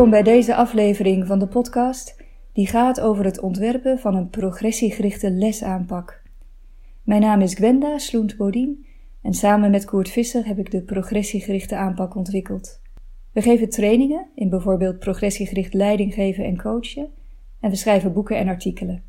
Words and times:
Welkom 0.00 0.22
bij 0.22 0.32
deze 0.32 0.54
aflevering 0.54 1.26
van 1.26 1.38
de 1.38 1.46
podcast 1.46 2.22
die 2.52 2.66
gaat 2.66 3.00
over 3.00 3.24
het 3.24 3.40
ontwerpen 3.40 3.98
van 3.98 4.14
een 4.14 4.28
progressiegerichte 4.28 5.30
lesaanpak. 5.30 6.22
Mijn 7.02 7.20
naam 7.20 7.40
is 7.40 7.54
Gwenda 7.54 7.98
Sloent-Bodien 7.98 8.86
en 9.22 9.34
samen 9.34 9.70
met 9.70 9.84
Koert 9.84 10.10
Visser 10.10 10.46
heb 10.46 10.58
ik 10.58 10.70
de 10.70 10.82
progressiegerichte 10.82 11.76
aanpak 11.76 12.14
ontwikkeld. 12.14 12.80
We 13.32 13.42
geven 13.42 13.68
trainingen 13.68 14.26
in 14.34 14.48
bijvoorbeeld 14.48 14.98
progressiegericht 14.98 15.74
leiding 15.74 16.14
geven 16.14 16.44
en 16.44 16.56
coachen 16.56 17.08
en 17.60 17.70
we 17.70 17.76
schrijven 17.76 18.12
boeken 18.12 18.36
en 18.36 18.48
artikelen. 18.48 19.02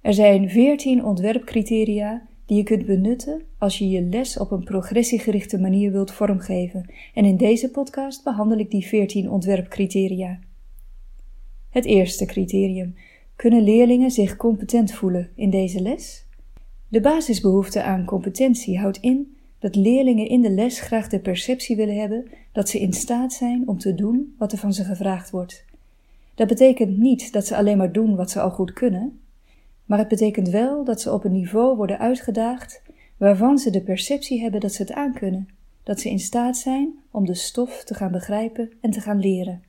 Er 0.00 0.14
zijn 0.14 0.50
14 0.50 1.04
ontwerpcriteria 1.04 2.22
die 2.46 2.56
je 2.56 2.62
kunt 2.62 2.86
benutten 2.86 3.42
als 3.58 3.78
je 3.78 3.88
je 3.88 4.02
les 4.02 4.38
op 4.38 4.50
een 4.50 4.64
progressiegerichte 4.64 5.58
manier 5.58 5.92
wilt 5.92 6.10
vormgeven. 6.10 6.92
En 7.14 7.24
in 7.24 7.36
deze 7.36 7.70
podcast 7.70 8.24
behandel 8.24 8.58
ik 8.58 8.70
die 8.70 8.86
14 8.86 9.30
ontwerpcriteria. 9.30 10.38
Het 11.70 11.84
eerste 11.84 12.24
criterium: 12.24 12.94
kunnen 13.36 13.62
leerlingen 13.62 14.10
zich 14.10 14.36
competent 14.36 14.92
voelen 14.92 15.30
in 15.34 15.50
deze 15.50 15.80
les? 15.80 16.26
De 16.88 17.00
basisbehoefte 17.00 17.82
aan 17.82 18.04
competentie 18.04 18.78
houdt 18.78 18.98
in 19.00 19.36
dat 19.58 19.74
leerlingen 19.74 20.28
in 20.28 20.40
de 20.40 20.50
les 20.50 20.80
graag 20.80 21.08
de 21.08 21.20
perceptie 21.20 21.76
willen 21.76 21.96
hebben 21.96 22.24
dat 22.52 22.68
ze 22.68 22.80
in 22.80 22.92
staat 22.92 23.32
zijn 23.32 23.68
om 23.68 23.78
te 23.78 23.94
doen 23.94 24.34
wat 24.38 24.52
er 24.52 24.58
van 24.58 24.72
ze 24.72 24.84
gevraagd 24.84 25.30
wordt. 25.30 25.64
Dat 26.34 26.48
betekent 26.48 26.98
niet 26.98 27.32
dat 27.32 27.46
ze 27.46 27.56
alleen 27.56 27.78
maar 27.78 27.92
doen 27.92 28.16
wat 28.16 28.30
ze 28.30 28.40
al 28.40 28.50
goed 28.50 28.72
kunnen, 28.72 29.20
maar 29.84 29.98
het 29.98 30.08
betekent 30.08 30.48
wel 30.48 30.84
dat 30.84 31.00
ze 31.00 31.12
op 31.12 31.24
een 31.24 31.32
niveau 31.32 31.76
worden 31.76 31.98
uitgedaagd 31.98 32.82
waarvan 33.16 33.58
ze 33.58 33.70
de 33.70 33.82
perceptie 33.82 34.40
hebben 34.40 34.60
dat 34.60 34.72
ze 34.72 34.82
het 34.82 34.92
aankunnen, 34.92 35.48
dat 35.82 36.00
ze 36.00 36.10
in 36.10 36.18
staat 36.18 36.56
zijn 36.56 36.98
om 37.10 37.26
de 37.26 37.34
stof 37.34 37.84
te 37.84 37.94
gaan 37.94 38.12
begrijpen 38.12 38.72
en 38.80 38.90
te 38.90 39.00
gaan 39.00 39.20
leren. 39.20 39.62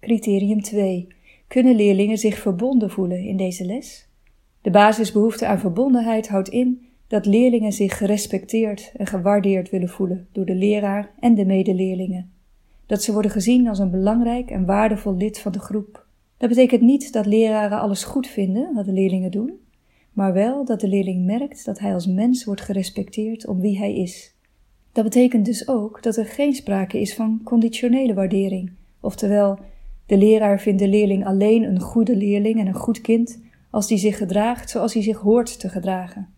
Criterium 0.00 0.62
2. 0.62 1.06
Kunnen 1.48 1.76
leerlingen 1.76 2.18
zich 2.18 2.38
verbonden 2.38 2.90
voelen 2.90 3.18
in 3.18 3.36
deze 3.36 3.64
les? 3.64 4.08
De 4.60 4.70
basisbehoefte 4.70 5.46
aan 5.46 5.58
verbondenheid 5.58 6.28
houdt 6.28 6.48
in 6.48 6.86
dat 7.06 7.26
leerlingen 7.26 7.72
zich 7.72 7.96
gerespecteerd 7.96 8.92
en 8.96 9.06
gewaardeerd 9.06 9.70
willen 9.70 9.88
voelen 9.88 10.28
door 10.32 10.44
de 10.44 10.54
leraar 10.54 11.10
en 11.20 11.34
de 11.34 11.44
medeleerlingen. 11.44 12.32
Dat 12.86 13.02
ze 13.02 13.12
worden 13.12 13.30
gezien 13.30 13.68
als 13.68 13.78
een 13.78 13.90
belangrijk 13.90 14.50
en 14.50 14.64
waardevol 14.64 15.16
lid 15.16 15.38
van 15.38 15.52
de 15.52 15.58
groep. 15.58 16.01
Dat 16.42 16.50
betekent 16.50 16.80
niet 16.80 17.12
dat 17.12 17.26
leraren 17.26 17.80
alles 17.80 18.04
goed 18.04 18.26
vinden 18.26 18.74
wat 18.74 18.84
de 18.84 18.92
leerlingen 18.92 19.30
doen, 19.30 19.60
maar 20.12 20.32
wel 20.32 20.64
dat 20.64 20.80
de 20.80 20.88
leerling 20.88 21.24
merkt 21.24 21.64
dat 21.64 21.78
hij 21.78 21.94
als 21.94 22.06
mens 22.06 22.44
wordt 22.44 22.60
gerespecteerd 22.60 23.46
om 23.46 23.60
wie 23.60 23.78
hij 23.78 23.94
is. 23.94 24.34
Dat 24.92 25.04
betekent 25.04 25.44
dus 25.44 25.68
ook 25.68 26.02
dat 26.02 26.16
er 26.16 26.26
geen 26.26 26.54
sprake 26.54 27.00
is 27.00 27.14
van 27.14 27.40
conditionele 27.44 28.14
waardering, 28.14 28.72
oftewel 29.00 29.58
de 30.06 30.16
leraar 30.16 30.60
vindt 30.60 30.78
de 30.78 30.88
leerling 30.88 31.26
alleen 31.26 31.62
een 31.62 31.80
goede 31.80 32.16
leerling 32.16 32.60
en 32.60 32.66
een 32.66 32.74
goed 32.74 33.00
kind 33.00 33.42
als 33.70 33.86
die 33.86 33.98
zich 33.98 34.16
gedraagt 34.16 34.70
zoals 34.70 34.94
hij 34.94 35.02
zich 35.02 35.18
hoort 35.18 35.60
te 35.60 35.68
gedragen. 35.68 36.28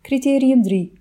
Criterium 0.00 0.62
3. 0.62 0.92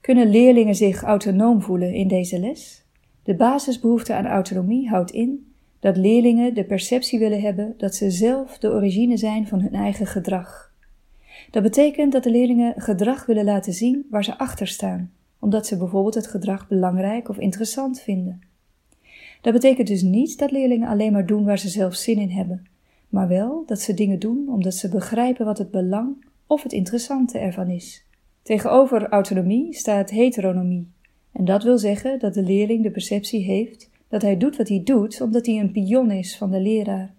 Kunnen 0.00 0.30
leerlingen 0.30 0.74
zich 0.74 1.02
autonoom 1.02 1.60
voelen 1.62 1.94
in 1.94 2.08
deze 2.08 2.38
les? 2.38 2.84
De 3.22 3.34
basisbehoefte 3.34 4.14
aan 4.14 4.26
autonomie 4.26 4.88
houdt 4.88 5.10
in 5.10 5.49
dat 5.80 5.96
leerlingen 5.96 6.54
de 6.54 6.64
perceptie 6.64 7.18
willen 7.18 7.40
hebben 7.40 7.74
dat 7.76 7.94
ze 7.94 8.10
zelf 8.10 8.58
de 8.58 8.70
origine 8.70 9.16
zijn 9.16 9.46
van 9.46 9.60
hun 9.60 9.74
eigen 9.74 10.06
gedrag. 10.06 10.72
Dat 11.50 11.62
betekent 11.62 12.12
dat 12.12 12.22
de 12.22 12.30
leerlingen 12.30 12.74
gedrag 12.76 13.26
willen 13.26 13.44
laten 13.44 13.72
zien 13.72 14.06
waar 14.10 14.24
ze 14.24 14.38
achter 14.38 14.66
staan, 14.66 15.12
omdat 15.38 15.66
ze 15.66 15.76
bijvoorbeeld 15.76 16.14
het 16.14 16.26
gedrag 16.26 16.68
belangrijk 16.68 17.28
of 17.28 17.38
interessant 17.38 18.00
vinden. 18.00 18.40
Dat 19.40 19.52
betekent 19.52 19.88
dus 19.88 20.02
niet 20.02 20.38
dat 20.38 20.50
leerlingen 20.50 20.88
alleen 20.88 21.12
maar 21.12 21.26
doen 21.26 21.44
waar 21.44 21.58
ze 21.58 21.68
zelf 21.68 21.94
zin 21.94 22.18
in 22.18 22.30
hebben, 22.30 22.66
maar 23.08 23.28
wel 23.28 23.62
dat 23.66 23.80
ze 23.80 23.94
dingen 23.94 24.18
doen 24.18 24.48
omdat 24.48 24.74
ze 24.74 24.88
begrijpen 24.88 25.44
wat 25.46 25.58
het 25.58 25.70
belang 25.70 26.24
of 26.46 26.62
het 26.62 26.72
interessante 26.72 27.38
ervan 27.38 27.68
is. 27.68 28.04
Tegenover 28.42 29.08
autonomie 29.08 29.74
staat 29.74 30.10
heteronomie, 30.10 30.88
en 31.32 31.44
dat 31.44 31.62
wil 31.62 31.78
zeggen 31.78 32.18
dat 32.18 32.34
de 32.34 32.42
leerling 32.42 32.82
de 32.82 32.90
perceptie 32.90 33.44
heeft 33.44 33.90
dat 34.10 34.22
hij 34.22 34.36
doet 34.36 34.56
wat 34.56 34.68
hij 34.68 34.82
doet 34.84 35.20
omdat 35.20 35.46
hij 35.46 35.58
een 35.58 35.72
pion 35.72 36.10
is 36.10 36.36
van 36.36 36.50
de 36.50 36.60
leraar. 36.60 37.14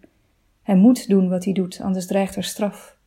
Hij 0.62 0.76
moet 0.76 1.08
doen 1.08 1.30
wat 1.30 1.44
hij 1.44 1.54
doet, 1.54 1.82
anders 1.82 2.08
dreigt 2.08 2.36
er 2.36 2.44
straf. 2.44 2.98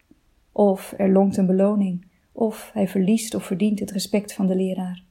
Of 0.53 0.95
er 0.97 1.12
longt 1.12 1.37
een 1.37 1.47
beloning, 1.47 2.06
of 2.33 2.71
hij 2.73 2.89
verliest 2.89 3.34
of 3.34 3.44
verdient 3.44 3.81
het 3.81 3.91
respect 3.91 4.33
van 4.33 4.47
de 4.47 4.56
leraar. 4.56 5.03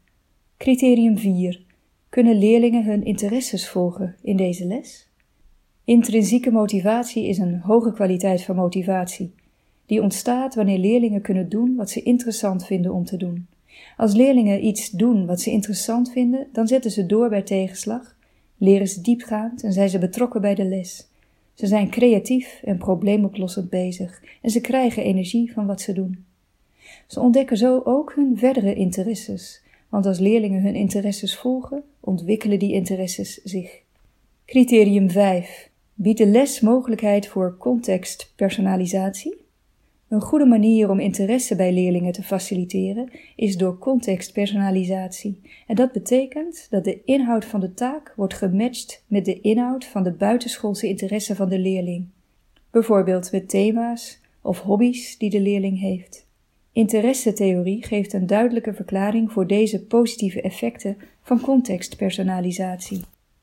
Criterium 0.57 1.17
4. 1.17 1.61
Kunnen 2.09 2.37
leerlingen 2.37 2.85
hun 2.85 3.05
interesses 3.05 3.69
volgen 3.69 4.15
in 4.21 4.37
deze 4.37 4.65
les? 4.65 5.09
Intrinsieke 5.83 6.51
motivatie 6.51 7.27
is 7.27 7.37
een 7.37 7.59
hoge 7.59 7.93
kwaliteit 7.93 8.43
van 8.43 8.55
motivatie, 8.55 9.33
die 9.85 10.01
ontstaat 10.01 10.55
wanneer 10.55 10.77
leerlingen 10.77 11.21
kunnen 11.21 11.49
doen 11.49 11.75
wat 11.75 11.89
ze 11.89 12.01
interessant 12.01 12.65
vinden 12.65 12.93
om 12.93 13.05
te 13.05 13.17
doen. 13.17 13.47
Als 13.97 14.13
leerlingen 14.13 14.65
iets 14.65 14.89
doen 14.89 15.25
wat 15.25 15.41
ze 15.41 15.51
interessant 15.51 16.11
vinden, 16.11 16.47
dan 16.51 16.67
zetten 16.67 16.91
ze 16.91 17.05
door 17.05 17.29
bij 17.29 17.41
tegenslag 17.41 18.15
leren 18.63 18.87
ze 18.87 19.01
diepgaand 19.01 19.63
en 19.63 19.73
zijn 19.73 19.89
ze 19.89 19.99
betrokken 19.99 20.41
bij 20.41 20.55
de 20.55 20.65
les. 20.65 21.07
Ze 21.53 21.67
zijn 21.67 21.89
creatief 21.89 22.61
en 22.63 22.77
probleemoplossend 22.77 23.69
bezig 23.69 24.23
en 24.41 24.49
ze 24.49 24.61
krijgen 24.61 25.03
energie 25.03 25.53
van 25.53 25.65
wat 25.65 25.81
ze 25.81 25.93
doen. 25.93 26.25
Ze 27.07 27.19
ontdekken 27.19 27.57
zo 27.57 27.81
ook 27.83 28.13
hun 28.15 28.37
verdere 28.37 28.73
interesses, 28.73 29.61
want 29.89 30.05
als 30.05 30.19
leerlingen 30.19 30.61
hun 30.61 30.75
interesses 30.75 31.35
volgen, 31.35 31.83
ontwikkelen 31.99 32.59
die 32.59 32.73
interesses 32.73 33.41
zich. 33.43 33.81
Criterium 34.45 35.09
5. 35.09 35.69
Biedt 35.93 36.17
de 36.17 36.27
les 36.27 36.59
mogelijkheid 36.59 37.27
voor 37.27 37.57
contextpersonalisatie? 37.57 39.42
Een 40.13 40.21
goede 40.21 40.45
manier 40.45 40.89
om 40.89 40.99
interesse 40.99 41.55
bij 41.55 41.73
leerlingen 41.73 42.11
te 42.11 42.23
faciliteren 42.23 43.09
is 43.35 43.57
door 43.57 43.77
contextpersonalisatie. 43.77 45.41
En 45.67 45.75
dat 45.75 45.91
betekent 45.91 46.67
dat 46.69 46.83
de 46.83 47.03
inhoud 47.03 47.45
van 47.45 47.59
de 47.59 47.73
taak 47.73 48.13
wordt 48.15 48.33
gematcht 48.33 49.03
met 49.07 49.25
de 49.25 49.41
inhoud 49.41 49.85
van 49.85 50.03
de 50.03 50.11
buitenschoolse 50.11 50.87
interesse 50.87 51.35
van 51.35 51.49
de 51.49 51.59
leerling. 51.59 52.05
Bijvoorbeeld 52.71 53.31
met 53.31 53.49
thema's 53.49 54.21
of 54.41 54.59
hobby's 54.59 55.17
die 55.17 55.29
de 55.29 55.41
leerling 55.41 55.79
heeft. 55.79 56.27
Interessetheorie 56.71 57.85
geeft 57.85 58.13
een 58.13 58.27
duidelijke 58.27 58.73
verklaring 58.73 59.31
voor 59.31 59.47
deze 59.47 59.85
positieve 59.85 60.41
effecten 60.41 60.97
van 61.21 61.41
contextpersonalisatie. 61.41 63.01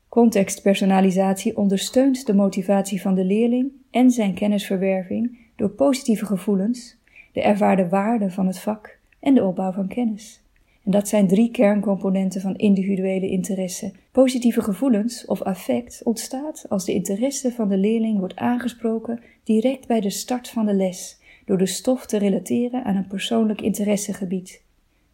Contextpersonalisatie 0.09 1.57
ondersteunt 1.57 2.27
de 2.27 2.35
motivatie 2.35 3.01
van 3.01 3.15
de 3.15 3.25
leerling 3.25 3.73
en 3.91 4.11
zijn 4.11 4.35
kennisverwerving 4.35 5.40
door 5.61 5.71
positieve 5.71 6.27
gevoelens, 6.27 6.97
de 7.33 7.43
ervaarde 7.43 7.89
waarde 7.89 8.31
van 8.31 8.47
het 8.47 8.59
vak 8.59 8.99
en 9.19 9.35
de 9.35 9.45
opbouw 9.45 9.73
van 9.73 9.89
kennis. 9.89 10.43
En 10.85 10.91
dat 10.91 11.09
zijn 11.09 11.29
drie 11.29 11.51
kerncomponenten 11.51 12.41
van 12.41 12.57
individuele 12.57 13.29
interesse. 13.29 13.93
Positieve 14.13 14.63
gevoelens 14.63 15.27
of 15.27 15.43
affect 15.43 16.01
ontstaat 16.05 16.67
als 16.69 16.85
de 16.85 16.93
interesse 16.93 17.53
van 17.53 17.69
de 17.69 17.77
leerling 17.77 18.19
wordt 18.19 18.37
aangesproken 18.37 19.21
direct 19.45 19.87
bij 19.87 20.01
de 20.01 20.11
start 20.11 20.49
van 20.49 20.67
de 20.67 20.75
les, 20.75 21.19
door 21.45 21.59
de 21.59 21.67
stof 21.67 22.07
te 22.07 22.19
relateren 22.19 22.85
aan 22.85 22.97
een 22.97 23.07
persoonlijk 23.07 23.61
interessegebied. 23.61 24.63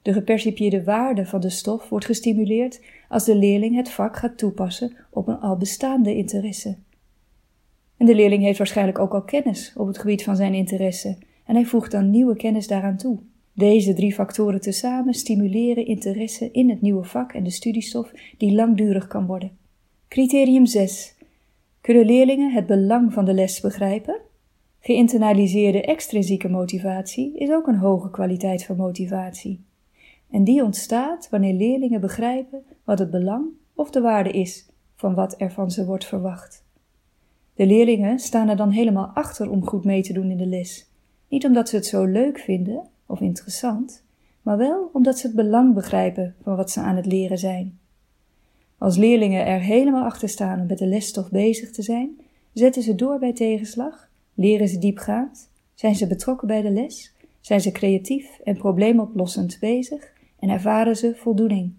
De 0.02 0.12
gepercipieerde 0.12 0.84
waarde 0.84 1.26
van 1.26 1.40
de 1.40 1.50
stof 1.50 1.88
wordt 1.88 2.06
gestimuleerd 2.06 2.80
als 3.08 3.24
de 3.24 3.36
leerling 3.36 3.76
het 3.76 3.90
vak 3.90 4.16
gaat 4.16 4.38
toepassen 4.38 4.96
op 5.10 5.28
een 5.28 5.40
al 5.40 5.56
bestaande 5.56 6.16
interesse. 6.16 6.76
En 7.96 8.06
de 8.06 8.14
leerling 8.14 8.42
heeft 8.42 8.58
waarschijnlijk 8.58 8.98
ook 8.98 9.14
al 9.14 9.22
kennis 9.22 9.72
op 9.76 9.86
het 9.86 9.98
gebied 9.98 10.24
van 10.24 10.36
zijn 10.36 10.54
interesse 10.54 11.18
en 11.44 11.54
hij 11.54 11.64
voegt 11.64 11.90
dan 11.90 12.10
nieuwe 12.10 12.36
kennis 12.36 12.66
daaraan 12.66 12.96
toe. 12.96 13.18
Deze 13.52 13.94
drie 13.94 14.14
factoren 14.14 14.60
tezamen 14.60 15.14
stimuleren 15.14 15.86
interesse 15.86 16.50
in 16.50 16.70
het 16.70 16.80
nieuwe 16.80 17.04
vak 17.04 17.32
en 17.32 17.44
de 17.44 17.50
studiestof 17.50 18.12
die 18.36 18.54
langdurig 18.54 19.06
kan 19.06 19.26
worden. 19.26 19.56
Criterium 20.08 20.66
6. 20.66 21.14
Kunnen 21.80 22.06
leerlingen 22.06 22.52
het 22.52 22.66
belang 22.66 23.12
van 23.12 23.24
de 23.24 23.34
les 23.34 23.60
begrijpen? 23.60 24.20
Geïnternaliseerde 24.80 25.82
extrinsieke 25.82 26.48
motivatie 26.48 27.38
is 27.38 27.50
ook 27.50 27.66
een 27.66 27.78
hoge 27.78 28.10
kwaliteit 28.10 28.64
van 28.64 28.76
motivatie. 28.76 29.64
En 30.30 30.44
die 30.44 30.62
ontstaat 30.62 31.28
wanneer 31.30 31.54
leerlingen 31.54 32.00
begrijpen 32.00 32.64
wat 32.84 32.98
het 32.98 33.10
belang 33.10 33.46
of 33.74 33.90
de 33.90 34.00
waarde 34.00 34.30
is 34.30 34.66
van 34.94 35.14
wat 35.14 35.34
er 35.40 35.52
van 35.52 35.70
ze 35.70 35.84
wordt 35.84 36.04
verwacht. 36.04 36.65
De 37.56 37.66
leerlingen 37.66 38.18
staan 38.18 38.48
er 38.48 38.56
dan 38.56 38.70
helemaal 38.70 39.06
achter 39.06 39.50
om 39.50 39.66
goed 39.66 39.84
mee 39.84 40.02
te 40.02 40.12
doen 40.12 40.30
in 40.30 40.36
de 40.36 40.46
les. 40.46 40.86
Niet 41.28 41.44
omdat 41.44 41.68
ze 41.68 41.76
het 41.76 41.86
zo 41.86 42.04
leuk 42.04 42.38
vinden 42.38 42.82
of 43.06 43.20
interessant, 43.20 44.04
maar 44.42 44.56
wel 44.56 44.90
omdat 44.92 45.18
ze 45.18 45.26
het 45.26 45.36
belang 45.36 45.74
begrijpen 45.74 46.34
van 46.42 46.56
wat 46.56 46.70
ze 46.70 46.80
aan 46.80 46.96
het 46.96 47.06
leren 47.06 47.38
zijn. 47.38 47.78
Als 48.78 48.96
leerlingen 48.96 49.46
er 49.46 49.60
helemaal 49.60 50.04
achter 50.04 50.28
staan 50.28 50.60
om 50.60 50.66
met 50.66 50.78
de 50.78 50.86
lesstof 50.86 51.30
bezig 51.30 51.70
te 51.70 51.82
zijn, 51.82 52.20
zetten 52.52 52.82
ze 52.82 52.94
door 52.94 53.18
bij 53.18 53.32
tegenslag, 53.32 54.08
leren 54.34 54.68
ze 54.68 54.78
diepgaand, 54.78 55.48
zijn 55.74 55.94
ze 55.94 56.06
betrokken 56.06 56.48
bij 56.48 56.62
de 56.62 56.70
les, 56.70 57.14
zijn 57.40 57.60
ze 57.60 57.72
creatief 57.72 58.38
en 58.44 58.56
probleemoplossend 58.56 59.56
bezig 59.60 60.12
en 60.38 60.48
ervaren 60.48 60.96
ze 60.96 61.14
voldoening. 61.14 61.72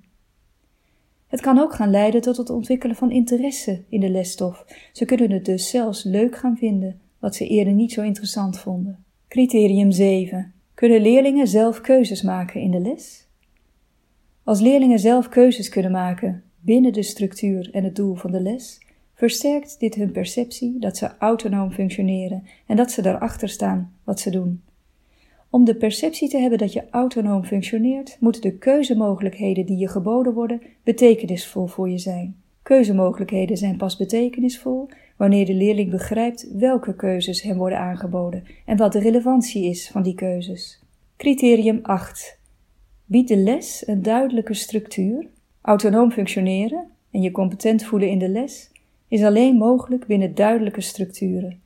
Het 1.27 1.41
kan 1.41 1.59
ook 1.59 1.74
gaan 1.74 1.89
leiden 1.89 2.21
tot 2.21 2.38
het 2.38 2.50
ontwikkelen 2.50 2.95
van 2.95 3.12
interesse 3.12 3.83
in 3.89 4.00
de 4.00 4.09
lesstof. 4.09 4.65
Ze 4.91 5.06
kunnen 5.06 5.31
het 5.31 5.45
dus 5.45 5.69
zelfs 5.69 6.03
leuk 6.03 6.38
gaan 6.38 6.57
vinden, 6.57 7.00
wat 7.19 7.35
ze 7.35 7.47
eerder 7.47 7.74
niet 7.74 7.91
zo 7.91 8.01
interessant 8.01 8.59
vonden. 8.59 9.03
Criterium 9.27 9.91
7. 9.91 10.53
Kunnen 10.74 11.01
leerlingen 11.01 11.47
zelf 11.47 11.81
keuzes 11.81 12.21
maken 12.21 12.62
in 12.62 12.71
de 12.71 12.79
les? 12.79 13.27
Als 14.44 14.59
leerlingen 14.59 15.00
zelf 15.00 15.29
keuzes 15.29 15.69
kunnen 15.69 15.91
maken 15.91 16.44
binnen 16.59 16.94
de 16.94 17.03
structuur 17.03 17.69
en 17.71 17.83
het 17.83 17.95
doel 17.95 18.15
van 18.15 18.31
de 18.31 18.41
les, 18.41 18.81
versterkt 19.13 19.80
dit 19.80 19.95
hun 19.95 20.12
perceptie 20.12 20.80
dat 20.80 20.97
ze 20.97 21.18
autonoom 21.18 21.71
functioneren 21.71 22.44
en 22.68 22.75
dat 22.75 22.91
ze 22.91 23.01
daarachter 23.01 23.50
staan 23.50 23.94
wat 24.03 24.19
ze 24.19 24.30
doen. 24.30 24.62
Om 25.57 25.65
de 25.65 25.75
perceptie 25.75 26.30
te 26.30 26.38
hebben 26.38 26.57
dat 26.57 26.74
je 26.74 26.83
autonoom 26.89 27.44
functioneert, 27.44 28.18
moeten 28.19 28.42
de 28.42 28.57
keuzemogelijkheden 28.57 29.65
die 29.65 29.77
je 29.77 29.88
geboden 29.88 30.33
worden 30.33 30.62
betekenisvol 30.83 31.68
voor 31.68 31.89
je 31.89 31.98
zijn. 31.98 32.36
Keuzemogelijkheden 32.62 33.57
zijn 33.57 33.77
pas 33.77 33.98
betekenisvol 33.98 34.89
wanneer 35.15 35.45
de 35.45 35.54
leerling 35.54 35.92
begrijpt 35.92 36.48
welke 36.54 36.95
keuzes 36.95 37.42
hem 37.42 37.57
worden 37.57 37.80
aangeboden 37.80 38.44
en 38.65 38.77
wat 38.77 38.92
de 38.92 39.00
relevantie 39.00 39.65
is 39.65 39.89
van 39.89 40.04
die 40.04 40.15
keuzes. 40.15 40.83
Criterium 41.15 41.80
8. 41.81 42.39
Bied 43.06 43.27
de 43.27 43.38
les 43.38 43.88
een 43.88 44.01
duidelijke 44.01 44.54
structuur. 44.54 45.27
Autonoom 45.62 46.12
functioneren 46.12 46.88
en 47.12 47.21
je 47.21 47.31
competent 47.31 47.83
voelen 47.83 48.09
in 48.09 48.19
de 48.19 48.30
les 48.30 48.71
is 49.07 49.24
alleen 49.24 49.56
mogelijk 49.56 50.06
binnen 50.06 50.36
duidelijke 50.36 50.81
structuren. 50.81 51.62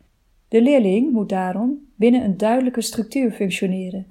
De 0.51 0.62
leerling 0.62 1.12
moet 1.12 1.30
daarom 1.30 1.77
binnen 1.95 2.24
een 2.24 2.38
duidelijke 2.38 2.81
structuur 2.81 3.31
functioneren. 3.31 4.07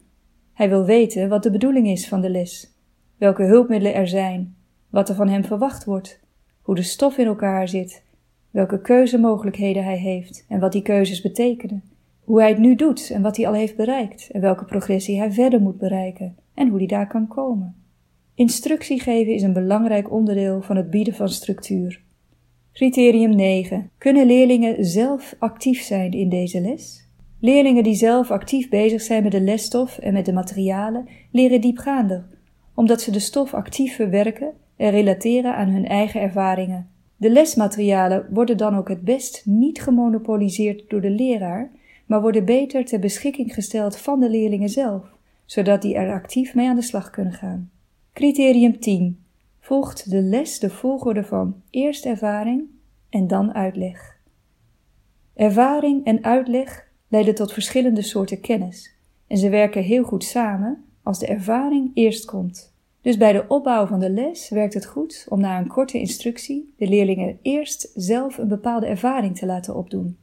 Hij 0.53 0.69
wil 0.69 0.85
weten 0.85 1.29
wat 1.29 1.43
de 1.43 1.51
bedoeling 1.51 1.89
is 1.89 2.09
van 2.09 2.21
de 2.21 2.31
les, 2.31 2.75
welke 3.17 3.43
hulpmiddelen 3.43 3.95
er 3.95 4.09
zijn, 4.09 4.55
wat 4.91 5.09
er 5.09 5.15
van 5.15 5.29
hem 5.29 5.45
verwacht 5.45 5.85
wordt, 5.85 6.21
hoe 6.63 6.75
de 6.75 6.83
stof 6.83 7.19
in 7.19 7.27
elkaar 7.27 7.69
zit, 7.69 8.03
welke 8.51 8.81
keuzemogelijkheden 8.81 9.85
hij 9.85 9.97
heeft 9.99 10.45
en 10.49 10.61
wat 10.61 10.73
die 10.73 10.83
keuzes 10.83 11.21
betekenen, 11.21 11.83
hoe 12.25 12.41
hij 12.41 12.49
het 12.49 12.59
nu 12.59 12.75
doet 12.75 13.11
en 13.11 13.23
wat 13.23 13.37
hij 13.37 13.47
al 13.47 13.55
heeft 13.55 13.77
bereikt 13.77 14.31
en 14.31 14.41
welke 14.41 14.65
progressie 14.65 15.19
hij 15.19 15.33
verder 15.33 15.61
moet 15.61 15.79
bereiken 15.79 16.37
en 16.55 16.69
hoe 16.69 16.79
hij 16.79 16.87
daar 16.87 17.09
kan 17.09 17.29
komen. 17.29 17.75
Instructie 18.35 19.01
geven 19.01 19.35
is 19.35 19.43
een 19.43 19.53
belangrijk 19.53 20.11
onderdeel 20.11 20.63
van 20.63 20.77
het 20.77 20.91
bieden 20.91 21.15
van 21.15 21.29
structuur. 21.29 22.03
Criterium 22.73 23.37
9. 23.37 23.91
Kunnen 23.99 24.27
leerlingen 24.27 24.85
zelf 24.85 25.35
actief 25.39 25.83
zijn 25.83 26.13
in 26.13 26.29
deze 26.29 26.61
les? 26.61 27.09
Leerlingen 27.41 27.83
die 27.83 27.95
zelf 27.95 28.31
actief 28.31 28.69
bezig 28.69 29.03
zijn 29.03 29.23
met 29.23 29.33
de 29.33 29.41
lesstof 29.41 29.99
en 29.99 30.13
met 30.13 30.25
de 30.25 30.33
materialen 30.33 31.09
leren 31.33 31.61
diepgaander, 31.61 32.25
omdat 32.75 33.01
ze 33.01 33.11
de 33.11 33.19
stof 33.19 33.55
actief 33.55 33.95
verwerken 33.95 34.53
en 34.77 34.91
relateren 34.91 35.55
aan 35.55 35.69
hun 35.69 35.87
eigen 35.87 36.21
ervaringen. 36.21 36.89
De 37.17 37.31
lesmaterialen 37.31 38.27
worden 38.31 38.57
dan 38.57 38.77
ook 38.77 38.89
het 38.89 39.01
best 39.01 39.43
niet 39.47 39.83
gemonopoliseerd 39.83 40.91
door 40.91 41.01
de 41.01 41.11
leraar, 41.11 41.71
maar 42.07 42.21
worden 42.21 42.45
beter 42.45 42.85
ter 42.85 42.99
beschikking 42.99 43.55
gesteld 43.55 43.97
van 43.97 44.21
de 44.21 44.31
leerlingen 44.31 44.69
zelf, 44.69 45.05
zodat 45.45 45.83
die 45.83 45.95
er 45.95 46.13
actief 46.13 46.55
mee 46.55 46.69
aan 46.69 46.77
de 46.77 46.83
slag 46.83 47.11
kunnen 47.11 47.33
gaan. 47.33 47.71
Criterium 48.13 48.81
10 48.81 49.20
volgt 49.71 50.11
de 50.11 50.23
les 50.23 50.59
de 50.59 50.71
volgorde 50.71 51.25
van 51.25 51.63
eerst 51.71 52.07
ervaring 52.07 52.69
en 53.09 53.27
dan 53.27 53.55
uitleg. 53.55 54.19
Ervaring 55.35 56.05
en 56.05 56.25
uitleg 56.25 56.89
leiden 57.09 57.35
tot 57.35 57.53
verschillende 57.53 58.03
soorten 58.03 58.41
kennis 58.41 58.95
en 59.27 59.37
ze 59.37 59.49
werken 59.49 59.83
heel 59.83 60.03
goed 60.03 60.25
samen 60.25 60.85
als 61.03 61.19
de 61.19 61.27
ervaring 61.27 61.91
eerst 61.95 62.25
komt. 62.25 62.75
Dus 63.01 63.17
bij 63.17 63.33
de 63.33 63.45
opbouw 63.49 63.87
van 63.87 64.01
de 64.01 64.11
les 64.11 64.49
werkt 64.49 64.75
het 64.75 64.87
goed 64.87 65.27
om 65.29 65.41
na 65.41 65.59
een 65.59 65.69
korte 65.69 65.99
instructie 65.99 66.75
de 66.77 66.89
leerlingen 66.89 67.39
eerst 67.43 67.91
zelf 67.95 68.39
een 68.39 68.49
bepaalde 68.49 68.87
ervaring 68.87 69.37
te 69.37 69.47
laten 69.47 69.77
opdoen. 69.77 70.17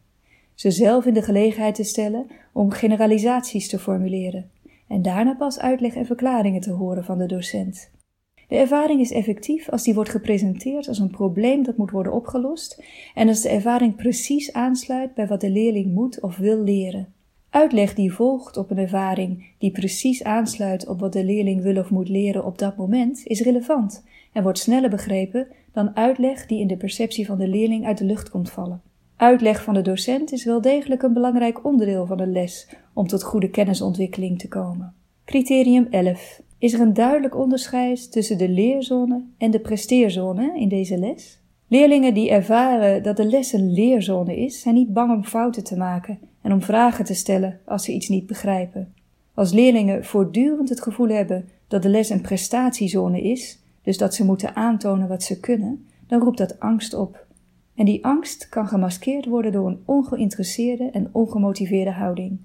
Ze 0.53 0.71
zelf 0.71 1.05
in 1.05 1.13
de 1.13 1.21
gelegenheid 1.21 1.75
te 1.75 1.83
stellen 1.83 2.27
om 2.51 2.71
generalisaties 2.71 3.69
te 3.69 3.79
formuleren 3.79 4.49
en 4.88 5.01
daarna 5.01 5.33
pas 5.33 5.59
uitleg 5.59 5.95
en 5.95 6.05
verklaringen 6.05 6.61
te 6.61 6.71
horen 6.71 7.03
van 7.03 7.17
de 7.17 7.25
docent. 7.25 7.95
De 8.47 8.55
ervaring 8.55 8.99
is 8.99 9.11
effectief 9.11 9.69
als 9.69 9.83
die 9.83 9.94
wordt 9.94 10.09
gepresenteerd 10.09 10.88
als 10.88 10.99
een 10.99 11.09
probleem 11.09 11.63
dat 11.63 11.77
moet 11.77 11.91
worden 11.91 12.13
opgelost 12.13 12.83
en 13.13 13.27
als 13.27 13.41
de 13.41 13.49
ervaring 13.49 13.95
precies 13.95 14.53
aansluit 14.53 15.13
bij 15.13 15.27
wat 15.27 15.41
de 15.41 15.49
leerling 15.49 15.94
moet 15.94 16.21
of 16.21 16.38
wil 16.38 16.63
leren. 16.63 17.13
Uitleg 17.49 17.95
die 17.95 18.13
volgt 18.13 18.57
op 18.57 18.71
een 18.71 18.77
ervaring 18.77 19.45
die 19.57 19.71
precies 19.71 20.23
aansluit 20.23 20.88
op 20.88 20.99
wat 20.99 21.13
de 21.13 21.23
leerling 21.23 21.61
wil 21.61 21.77
of 21.77 21.89
moet 21.89 22.09
leren 22.09 22.45
op 22.45 22.57
dat 22.57 22.77
moment 22.77 23.21
is 23.25 23.41
relevant 23.41 24.03
en 24.33 24.44
wordt 24.44 24.59
sneller 24.59 24.89
begrepen 24.89 25.47
dan 25.71 25.95
uitleg 25.95 26.45
die 26.45 26.59
in 26.59 26.67
de 26.67 26.77
perceptie 26.77 27.25
van 27.25 27.38
de 27.38 27.47
leerling 27.47 27.85
uit 27.85 27.97
de 27.97 28.05
lucht 28.05 28.29
komt 28.29 28.49
vallen. 28.49 28.81
Uitleg 29.15 29.63
van 29.63 29.73
de 29.73 29.81
docent 29.81 30.31
is 30.31 30.44
wel 30.44 30.61
degelijk 30.61 31.03
een 31.03 31.13
belangrijk 31.13 31.65
onderdeel 31.65 32.05
van 32.05 32.17
de 32.17 32.27
les 32.27 32.69
om 32.94 33.07
tot 33.07 33.23
goede 33.23 33.49
kennisontwikkeling 33.49 34.39
te 34.39 34.47
komen. 34.47 34.94
Criterium 35.25 35.88
11 35.89 36.41
is 36.57 36.74
er 36.74 36.80
een 36.80 36.94
duidelijk 36.94 37.38
onderscheid 37.38 38.12
tussen 38.12 38.38
de 38.38 38.50
leerzone 38.50 39.24
en 39.38 39.51
de 39.51 39.59
presteerzone 39.59 40.59
in 40.59 40.69
deze 40.69 40.98
les? 40.98 41.39
Leerlingen 41.68 42.13
die 42.13 42.30
ervaren 42.30 43.04
dat 43.04 43.18
de 43.18 43.25
les 43.25 43.54
een 43.54 43.74
leerzone 43.74 44.38
is, 44.38 44.62
zijn 44.62 44.75
niet 44.75 44.94
bang 44.94 45.12
om 45.12 45.24
fouten 45.24 45.63
te 45.63 45.77
maken 45.77 46.19
en 46.42 46.54
om 46.54 46.62
vragen 46.62 47.06
te 47.06 47.13
stellen 47.13 47.59
als 47.65 47.83
ze 47.83 47.94
iets 47.94 48.07
niet 48.07 48.27
begrijpen. 48.27 48.94
Als 49.33 49.54
leerlingen 49.54 50.06
voortdurend 50.06 50.69
het 50.69 50.81
gevoel 50.81 51.09
hebben 51.09 51.50
dat 51.68 51.81
de 51.81 51.89
les 51.89 52.09
een 52.09 52.21
prestatiezone 52.21 53.21
is, 53.21 53.59
dus 53.81 53.98
dat 53.98 54.13
ze 54.13 54.25
moeten 54.25 54.56
aantonen 54.56 55.07
wat 55.07 55.24
ze 55.24 55.39
kunnen, 55.39 55.86
dan 56.07 56.19
roept 56.19 56.38
dat 56.38 56.59
angst 56.59 56.94
op. 56.94 57.25
En 57.75 57.86
die 57.86 58.06
angst 58.06 58.50
kan 58.50 58.68
gemaskeerd 58.68 59.25
worden 59.25 59.51
door 59.51 59.68
een 59.68 59.81
ongeïnteresseerde 59.86 60.89
en 60.92 61.09
ongemotiveerde 61.12 61.92
houding. 61.92 62.39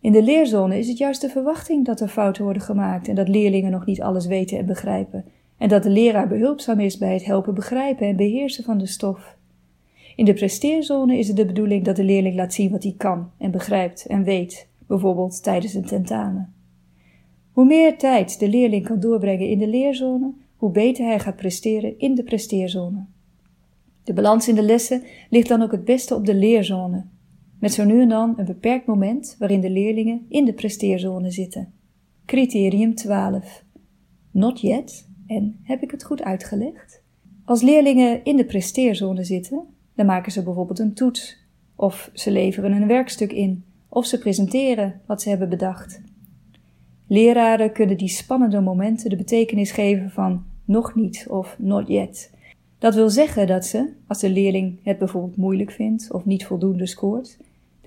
In 0.00 0.12
de 0.12 0.22
leerzone 0.22 0.78
is 0.78 0.88
het 0.88 0.98
juist 0.98 1.20
de 1.20 1.28
verwachting 1.28 1.84
dat 1.84 2.00
er 2.00 2.08
fouten 2.08 2.44
worden 2.44 2.62
gemaakt 2.62 3.08
en 3.08 3.14
dat 3.14 3.28
leerlingen 3.28 3.70
nog 3.70 3.86
niet 3.86 4.02
alles 4.02 4.26
weten 4.26 4.58
en 4.58 4.66
begrijpen, 4.66 5.24
en 5.56 5.68
dat 5.68 5.82
de 5.82 5.90
leraar 5.90 6.28
behulpzaam 6.28 6.80
is 6.80 6.98
bij 6.98 7.12
het 7.12 7.24
helpen 7.24 7.54
begrijpen 7.54 8.06
en 8.06 8.16
beheersen 8.16 8.64
van 8.64 8.78
de 8.78 8.86
stof. 8.86 9.36
In 10.16 10.24
de 10.24 10.34
presteerzone 10.34 11.18
is 11.18 11.28
het 11.28 11.36
de 11.36 11.46
bedoeling 11.46 11.84
dat 11.84 11.96
de 11.96 12.04
leerling 12.04 12.34
laat 12.34 12.54
zien 12.54 12.70
wat 12.70 12.82
hij 12.82 12.94
kan 12.96 13.30
en 13.38 13.50
begrijpt 13.50 14.06
en 14.06 14.24
weet, 14.24 14.68
bijvoorbeeld 14.86 15.42
tijdens 15.42 15.74
een 15.74 15.84
tentamen. 15.84 16.52
Hoe 17.52 17.64
meer 17.64 17.98
tijd 17.98 18.38
de 18.38 18.48
leerling 18.48 18.84
kan 18.84 19.00
doorbrengen 19.00 19.48
in 19.48 19.58
de 19.58 19.68
leerzone, 19.68 20.32
hoe 20.56 20.70
beter 20.70 21.04
hij 21.04 21.18
gaat 21.18 21.36
presteren 21.36 21.98
in 21.98 22.14
de 22.14 22.22
presteerzone. 22.22 23.04
De 24.04 24.12
balans 24.12 24.48
in 24.48 24.54
de 24.54 24.62
lessen 24.62 25.02
ligt 25.30 25.48
dan 25.48 25.62
ook 25.62 25.72
het 25.72 25.84
beste 25.84 26.14
op 26.14 26.26
de 26.26 26.34
leerzone, 26.34 27.04
met 27.58 27.72
zo 27.72 27.84
nu 27.84 28.00
en 28.00 28.08
dan 28.08 28.34
een 28.36 28.44
beperkt 28.44 28.86
moment 28.86 29.36
waarin 29.38 29.60
de 29.60 29.70
leerlingen 29.70 30.26
in 30.28 30.44
de 30.44 30.52
presteerzone 30.52 31.30
zitten. 31.30 31.72
Criterium 32.24 32.94
12. 32.94 33.64
Not 34.30 34.60
yet 34.60 35.08
en 35.26 35.58
heb 35.62 35.82
ik 35.82 35.90
het 35.90 36.04
goed 36.04 36.22
uitgelegd? 36.22 37.02
Als 37.44 37.62
leerlingen 37.62 38.24
in 38.24 38.36
de 38.36 38.44
presteerzone 38.44 39.24
zitten, 39.24 39.66
dan 39.94 40.06
maken 40.06 40.32
ze 40.32 40.42
bijvoorbeeld 40.42 40.78
een 40.78 40.94
toets, 40.94 41.46
of 41.76 42.10
ze 42.12 42.30
leveren 42.30 42.72
een 42.72 42.86
werkstuk 42.86 43.32
in, 43.32 43.64
of 43.88 44.06
ze 44.06 44.18
presenteren 44.18 45.00
wat 45.06 45.22
ze 45.22 45.28
hebben 45.28 45.48
bedacht. 45.48 46.00
Leraren 47.06 47.72
kunnen 47.72 47.96
die 47.96 48.08
spannende 48.08 48.60
momenten 48.60 49.10
de 49.10 49.16
betekenis 49.16 49.70
geven 49.70 50.10
van 50.10 50.44
nog 50.64 50.94
niet 50.94 51.26
of 51.28 51.56
not 51.58 51.88
yet. 51.88 52.30
Dat 52.78 52.94
wil 52.94 53.10
zeggen 53.10 53.46
dat 53.46 53.66
ze, 53.66 53.92
als 54.06 54.20
de 54.20 54.30
leerling 54.30 54.80
het 54.82 54.98
bijvoorbeeld 54.98 55.36
moeilijk 55.36 55.70
vindt 55.70 56.12
of 56.12 56.24
niet 56.24 56.46
voldoende 56.46 56.86
scoort, 56.86 57.38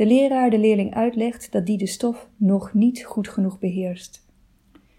de 0.01 0.07
leraar 0.07 0.49
de 0.49 0.59
leerling 0.59 0.93
uitlegt 0.93 1.51
dat 1.51 1.65
die 1.65 1.77
de 1.77 1.87
stof 1.87 2.29
nog 2.37 2.73
niet 2.73 3.03
goed 3.03 3.27
genoeg 3.27 3.59
beheerst. 3.59 4.25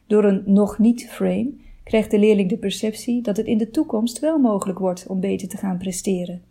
Door 0.07 0.25
een 0.25 0.43
nog 0.47 0.79
niet 0.79 1.09
frame 1.09 1.55
krijgt 1.85 2.11
de 2.11 2.19
leerling 2.19 2.49
de 2.49 2.59
perceptie 2.59 3.23
dat 3.23 3.37
het 3.37 3.47
in 3.47 3.59
de 3.59 3.71
toekomst 3.71 4.19
wel 4.19 4.39
mogelijk 4.39 4.79
wordt 4.79 5.07
om 5.07 5.21
beter 5.21 5.49
te 5.49 5.57
gaan 5.57 5.79
presteren. 5.79 6.43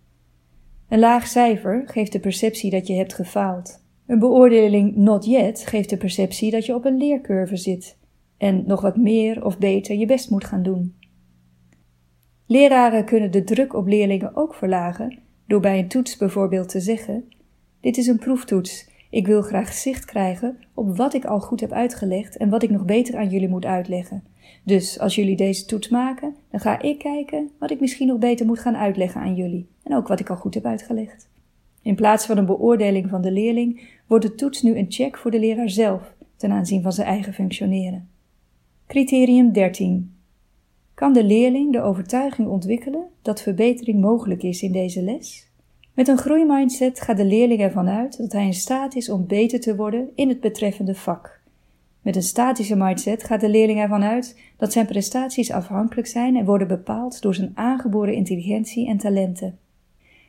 Een 0.89 1.00
laag 1.00 1.27
cijfer 1.27 1.84
geeft 1.86 2.12
de 2.12 2.20
perceptie 2.20 2.72
dat 2.72 2.88
je 2.88 2.93
hebt 2.93 3.13
gefaald. 3.13 3.84
Een 4.08 4.20
beoordeling 4.20 4.96
not 4.96 5.25
yet 5.25 5.65
geeft 5.65 5.89
de 5.89 5.98
perceptie 5.98 6.51
dat 6.51 6.65
je 6.65 6.75
op 6.75 6.86
een 6.86 6.98
leercurve 6.98 7.58
zit 7.58 7.98
en 8.38 8.63
nog 8.67 8.81
wat 8.81 8.98
meer 8.98 9.46
of 9.46 9.58
beter 9.58 9.96
je 9.96 10.05
best 10.05 10.29
moet 10.29 10.46
gaan 10.46 10.63
doen. 10.63 10.96
Leraren 12.46 13.05
kunnen 13.05 13.31
de 13.31 13.43
druk 13.43 13.74
op 13.74 13.88
leerlingen 13.88 14.36
ook 14.36 14.53
verlagen 14.53 15.20
door 15.48 15.60
bij 15.60 15.79
een 15.79 15.88
toets 15.88 16.17
bijvoorbeeld 16.17 16.70
te 16.70 16.79
zeggen 16.79 17.29
dit 17.81 17.97
is 17.97 18.07
een 18.07 18.17
proeftoets. 18.17 18.89
Ik 19.09 19.27
wil 19.27 19.41
graag 19.41 19.73
zicht 19.73 20.05
krijgen 20.05 20.57
op 20.73 20.97
wat 20.97 21.13
ik 21.13 21.25
al 21.25 21.39
goed 21.39 21.59
heb 21.59 21.71
uitgelegd 21.71 22.38
en 22.38 22.50
wat 22.50 22.63
ik 22.63 22.69
nog 22.69 22.85
beter 22.85 23.17
aan 23.17 23.29
jullie 23.29 23.50
moet 23.50 23.65
uitleggen. 23.65 24.23
Dus 24.63 25.00
als 25.00 25.15
jullie 25.15 25.35
deze 25.35 25.65
toets 25.65 25.89
maken, 25.89 26.35
dan 26.51 26.59
ga 26.59 26.81
ik 26.81 27.00
kijken 27.00 27.50
wat 27.59 27.71
ik 27.71 27.79
misschien 27.79 28.07
nog 28.07 28.17
beter 28.17 28.45
moet 28.45 28.59
gaan 28.59 28.75
uitleggen 28.75 29.21
aan 29.21 29.35
jullie 29.35 29.67
en 29.83 29.95
ook 29.95 30.07
wat 30.07 30.19
ik 30.19 30.29
al 30.29 30.35
goed 30.35 30.53
heb 30.53 30.65
uitgelegd. 30.65 31.29
In 31.81 31.95
plaats 31.95 32.25
van 32.25 32.38
een 32.38 32.45
beoordeling 32.45 33.09
van 33.09 33.21
de 33.21 33.31
leerling 33.31 33.81
wordt 34.07 34.25
de 34.25 34.35
toets 34.35 34.61
nu 34.61 34.77
een 34.77 34.91
check 34.91 35.17
voor 35.17 35.31
de 35.31 35.39
leraar 35.39 35.69
zelf 35.69 36.13
ten 36.35 36.51
aanzien 36.51 36.81
van 36.81 36.93
zijn 36.93 37.07
eigen 37.07 37.33
functioneren. 37.33 38.09
Criterium 38.88 39.51
13. 39.51 40.15
kan 40.93 41.13
de 41.13 41.23
leerling 41.23 41.71
de 41.71 41.81
overtuiging 41.81 42.47
ontwikkelen 42.47 43.07
dat 43.21 43.41
verbetering 43.41 44.01
mogelijk 44.01 44.43
is 44.43 44.61
in 44.61 44.71
deze 44.71 45.01
les? 45.01 45.50
Met 45.93 46.07
een 46.07 46.17
groeimindset 46.17 47.01
gaat 47.01 47.17
de 47.17 47.25
leerling 47.25 47.62
ervan 47.62 47.89
uit 47.89 48.17
dat 48.17 48.31
hij 48.31 48.45
in 48.45 48.53
staat 48.53 48.95
is 48.95 49.10
om 49.10 49.27
beter 49.27 49.60
te 49.60 49.75
worden 49.75 50.10
in 50.15 50.29
het 50.29 50.39
betreffende 50.39 50.95
vak. 50.95 51.39
Met 52.01 52.15
een 52.15 52.24
statische 52.24 52.75
mindset 52.75 53.24
gaat 53.24 53.41
de 53.41 53.50
leerling 53.50 53.79
ervan 53.79 54.03
uit 54.03 54.39
dat 54.57 54.71
zijn 54.71 54.86
prestaties 54.86 55.51
afhankelijk 55.51 56.07
zijn 56.07 56.36
en 56.36 56.45
worden 56.45 56.67
bepaald 56.67 57.21
door 57.21 57.36
zijn 57.36 57.51
aangeboren 57.53 58.13
intelligentie 58.13 58.88
en 58.88 58.98
talenten. 58.98 59.57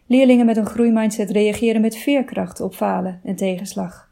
Leerlingen 0.06 0.46
met 0.46 0.56
een 0.56 0.66
groeimindset 0.66 1.30
reageren 1.30 1.80
met 1.80 1.96
veerkracht 1.96 2.60
op 2.60 2.74
falen 2.74 3.20
en 3.24 3.36
tegenslag. 3.36 4.10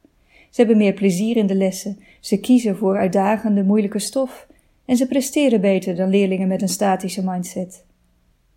Ze 0.50 0.61
hebben 0.61 0.76
meer 0.76 0.92
plezier 0.92 1.37
in 1.37 1.47
de 1.47 1.54
lessen, 1.54 1.99
ze 2.21 2.40
kiezen 2.40 2.76
voor 2.76 2.97
uitdagende, 2.97 3.64
moeilijke 3.64 3.99
stof 3.99 4.47
en 4.85 4.97
ze 4.97 5.07
presteren 5.07 5.61
beter 5.61 5.97
dan 5.97 6.11
leerlingen 6.11 6.49
met 6.49 6.62
een 6.62 6.69
statische 6.69 7.25
mindset. 7.25 7.85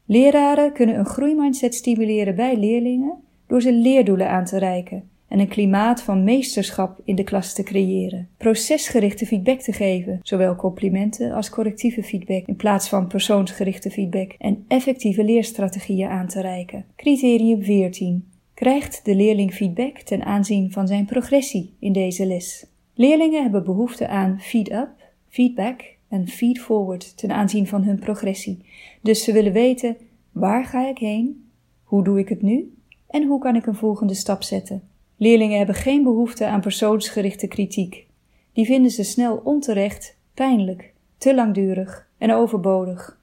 Leraren 0.06 0.74
kunnen 0.74 0.98
een 0.98 1.06
groeimindset 1.06 1.76
stimuleren 1.76 2.36
bij 2.36 2.58
leerlingen 2.58 3.24
door 3.48 3.62
ze 3.62 3.74
leerdoelen 3.74 4.30
aan 4.30 4.46
te 4.46 4.60
reiken 4.60 5.12
en 5.28 5.40
een 5.40 5.48
klimaat 5.48 6.02
van 6.02 6.24
meesterschap 6.24 7.02
in 7.04 7.16
de 7.16 7.24
klas 7.24 7.54
te 7.54 7.64
creëren. 7.64 8.30
Procesgerichte 8.38 9.26
feedback 9.26 9.60
te 9.60 9.72
geven, 9.72 10.20
zowel 10.24 10.56
complimenten 10.56 11.32
als 11.32 11.50
correctieve 11.50 12.04
feedback 12.04 12.48
in 12.48 12.56
plaats 12.56 12.90
van 12.90 13.08
persoonsgerichte 13.08 13.92
feedback 13.92 14.36
en 14.38 14.66
effectieve 14.68 15.24
leerstrategieën 15.24 16.10
aan 16.10 16.28
te 16.28 16.42
reiken. 16.42 16.86
Criterium 16.96 17.64
14. 17.64 18.32
Krijgt 18.54 19.06
de 19.06 19.16
leerling 19.16 19.54
feedback 19.54 19.98
ten 19.98 20.24
aanzien 20.24 20.72
van 20.72 20.88
zijn 20.88 21.06
progressie 21.06 21.74
in 21.80 21.94
deze 21.94 22.26
les? 22.26 22.66
Leerlingen 22.96 23.42
hebben 23.42 23.64
behoefte 23.64 24.08
aan 24.08 24.40
feed-up, 24.40 24.90
feedback 25.30 25.93
en 26.14 26.28
feed-forward 26.28 27.18
ten 27.18 27.32
aanzien 27.32 27.68
van 27.68 27.84
hun 27.84 28.00
progressie. 28.00 28.66
Dus 29.02 29.24
ze 29.24 29.32
willen 29.32 29.54
weten 29.54 29.98
waar 30.32 30.66
ga 30.66 30.88
ik 30.88 30.98
heen, 30.98 31.50
hoe 31.84 32.04
doe 32.04 32.20
ik 32.20 32.30
het 32.30 32.42
nu 32.42 32.74
en 33.08 33.28
hoe 33.28 33.40
kan 33.40 33.56
ik 33.56 33.66
een 33.66 33.76
volgende 33.76 34.14
stap 34.14 34.44
zetten. 34.44 34.84
Leerlingen 35.18 35.58
hebben 35.58 35.76
geen 35.76 36.04
behoefte 36.04 36.46
aan 36.46 36.62
persoonsgerichte 36.62 37.48
kritiek. 37.48 38.06
Die 38.54 38.66
vinden 38.66 38.92
ze 38.92 39.04
snel 39.04 39.42
onterecht, 39.44 40.18
pijnlijk, 40.34 40.94
te 41.18 41.36
langdurig 41.36 42.08
en 42.18 42.34
overbodig. 42.34 43.20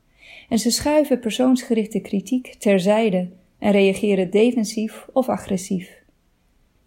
En 0.49 0.59
ze 0.59 0.71
schuiven 0.71 1.21
persoonsgerichte 1.21 2.01
kritiek 2.01 2.55
terzijde 2.59 3.29
en 3.59 3.73
reageren 3.73 4.31
defensief 4.31 5.07
of 5.13 5.29
agressief. 5.29 6.00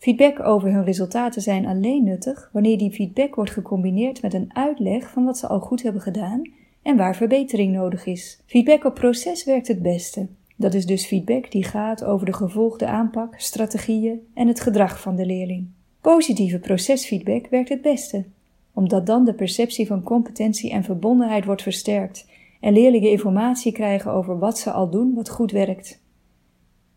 Feedback 0.04 0.40
over 0.40 0.72
hun 0.72 0.84
resultaten 0.84 1.42
zijn 1.42 1.66
alleen 1.66 2.04
nuttig 2.04 2.50
wanneer 2.54 2.78
die 2.78 2.92
feedback 2.92 3.36
wordt 3.36 3.52
gecombineerd 3.52 4.22
met 4.22 4.34
een 4.34 4.50
uitleg 4.56 5.10
van 5.10 5.26
wat 5.26 5.38
ze 5.38 5.48
al 5.48 5.60
goed 5.60 5.84
hebben 5.84 6.02
gedaan 6.02 6.42
en 6.82 6.98
waar 6.98 7.16
verbetering 7.16 7.74
nodig 7.74 8.06
is. 8.06 8.42
Feedback 8.46 8.84
op 8.84 8.94
proces 8.94 9.46
werkt 9.46 9.68
het 9.68 9.82
beste. 9.82 10.28
Dat 10.56 10.74
is 10.74 10.86
dus 10.86 11.06
feedback 11.06 11.52
die 11.52 11.64
gaat 11.64 12.04
over 12.04 12.26
de 12.26 12.34
gevolgde 12.34 12.88
aanpak, 12.88 13.34
strategieën 13.38 14.20
en 14.34 14.48
het 14.48 14.60
gedrag 14.60 15.02
van 15.02 15.16
de 15.16 15.26
leerling. 15.26 15.68
Positieve 16.02 16.60
procesfeedback 16.60 17.48
werkt 17.48 17.70
het 17.70 17.82
beste, 17.82 18.26
omdat 18.74 19.06
dan 19.06 19.26
de 19.26 19.34
perceptie 19.34 19.88
van 19.88 20.04
competentie 20.04 20.72
en 20.72 20.84
verbondenheid 20.84 21.46
wordt 21.46 21.62
versterkt 21.62 22.28
en 22.60 22.74
leerlingen 22.74 23.12
informatie 23.12 23.72
krijgen 23.72 24.12
over 24.12 24.40
wat 24.40 24.60
ze 24.60 24.72
al 24.72 24.90
doen 24.90 25.14
wat 25.14 25.30
goed 25.30 25.52
werkt. 25.52 26.02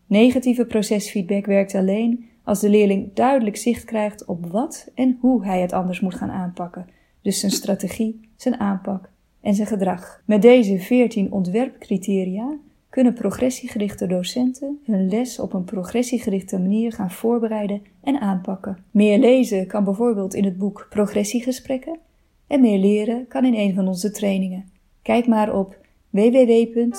Negatieve 0.07 0.65
procesfeedback 0.65 1.45
werkt 1.45 1.75
alleen 1.75 2.25
als 2.47 2.59
de 2.59 2.69
leerling 2.69 3.13
duidelijk 3.13 3.57
zicht 3.57 3.85
krijgt 3.85 4.25
op 4.25 4.45
wat 4.45 4.91
en 4.95 5.17
hoe 5.21 5.45
hij 5.45 5.61
het 5.61 5.73
anders 5.73 5.99
moet 5.99 6.15
gaan 6.15 6.31
aanpakken, 6.31 6.87
dus 7.21 7.39
zijn 7.39 7.51
strategie, 7.51 8.29
zijn 8.35 8.59
aanpak 8.59 9.09
en 9.41 9.53
zijn 9.53 9.67
gedrag. 9.67 10.21
Met 10.25 10.41
deze 10.41 10.79
14 10.79 11.31
ontwerpcriteria 11.31 12.57
kunnen 12.89 13.13
progressiegerichte 13.13 14.07
docenten 14.07 14.79
hun 14.85 15.09
les 15.09 15.39
op 15.39 15.53
een 15.53 15.63
progressiegerichte 15.63 16.59
manier 16.59 16.91
gaan 16.91 17.11
voorbereiden 17.11 17.81
en 18.03 18.19
aanpakken. 18.19 18.77
Meer 18.91 19.19
lezen 19.19 19.67
kan 19.67 19.83
bijvoorbeeld 19.83 20.33
in 20.33 20.45
het 20.45 20.57
boek 20.57 20.87
Progressiegesprekken 20.89 21.99
en 22.47 22.61
meer 22.61 22.79
leren 22.79 23.27
kan 23.27 23.45
in 23.45 23.55
een 23.55 23.75
van 23.75 23.87
onze 23.87 24.11
trainingen. 24.11 24.65
Kijk 25.01 25.27
maar 25.27 25.53
op 25.53 25.77
www.cpw.nu. 26.09 26.95